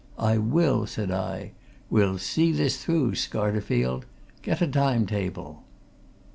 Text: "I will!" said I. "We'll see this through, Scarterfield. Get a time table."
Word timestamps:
"I 0.17 0.39
will!" 0.39 0.87
said 0.87 1.11
I. 1.11 1.51
"We'll 1.91 2.17
see 2.17 2.51
this 2.51 2.83
through, 2.83 3.11
Scarterfield. 3.13 4.05
Get 4.41 4.59
a 4.59 4.65
time 4.65 5.05
table." 5.05 5.61